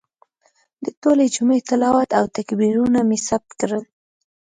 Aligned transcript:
د 0.83 0.85
ټولې 1.01 1.25
جمعې 1.35 1.59
تلاوت 1.69 2.09
او 2.19 2.25
تکبیرونه 2.37 2.99
مې 3.09 3.17
ثبت 3.27 3.49
کړل. 3.61 3.83